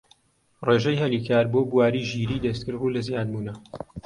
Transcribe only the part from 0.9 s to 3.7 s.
هەلی کار بۆ بواری ژیریی دەستکرد ڕوو لە زیادبوونە